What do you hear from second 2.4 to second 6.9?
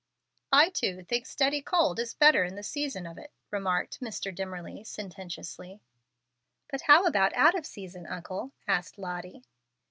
in the season of it," remarked Mr. Dimmerly, sententiously. "But